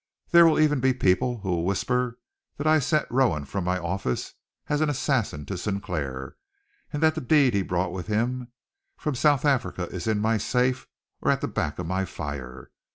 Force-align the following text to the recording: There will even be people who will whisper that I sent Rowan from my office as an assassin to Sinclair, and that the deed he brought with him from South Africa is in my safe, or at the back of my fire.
There 0.31 0.47
will 0.47 0.59
even 0.59 0.79
be 0.79 0.93
people 0.93 1.41
who 1.41 1.49
will 1.51 1.63
whisper 1.63 2.17
that 2.57 2.65
I 2.65 2.79
sent 2.79 3.05
Rowan 3.11 3.45
from 3.45 3.63
my 3.63 3.77
office 3.77 4.33
as 4.67 4.81
an 4.81 4.89
assassin 4.89 5.45
to 5.45 5.59
Sinclair, 5.59 6.37
and 6.91 7.03
that 7.03 7.13
the 7.13 7.21
deed 7.21 7.53
he 7.53 7.61
brought 7.61 7.91
with 7.93 8.07
him 8.07 8.47
from 8.97 9.13
South 9.13 9.45
Africa 9.45 9.83
is 9.91 10.07
in 10.07 10.17
my 10.19 10.39
safe, 10.39 10.87
or 11.21 11.29
at 11.29 11.41
the 11.41 11.47
back 11.47 11.77
of 11.77 11.85
my 11.85 12.05
fire. 12.05 12.71